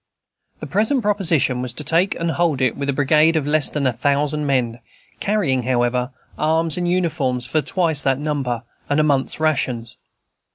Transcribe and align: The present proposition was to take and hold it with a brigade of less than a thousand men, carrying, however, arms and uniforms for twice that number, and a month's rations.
The 0.61 0.65
present 0.65 1.03
proposition 1.03 1.61
was 1.61 1.73
to 1.73 1.83
take 1.83 2.19
and 2.19 2.31
hold 2.31 2.59
it 2.59 2.75
with 2.75 2.89
a 2.89 2.91
brigade 2.91 3.35
of 3.35 3.45
less 3.45 3.69
than 3.69 3.85
a 3.85 3.93
thousand 3.93 4.47
men, 4.47 4.79
carrying, 5.19 5.61
however, 5.61 6.11
arms 6.39 6.75
and 6.75 6.89
uniforms 6.89 7.45
for 7.45 7.61
twice 7.61 8.01
that 8.01 8.17
number, 8.17 8.63
and 8.89 8.99
a 8.99 9.03
month's 9.03 9.39
rations. 9.39 9.97